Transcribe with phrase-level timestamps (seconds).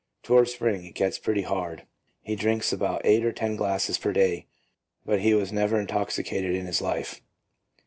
[0.23, 1.83] Towards spring it gets pretty" hard."
[2.23, 4.47] He drinks about eight or ten glasses per day,
[5.05, 7.21] but he was never intoxicated in his life.